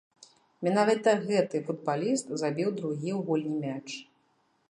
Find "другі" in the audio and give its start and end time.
2.81-3.09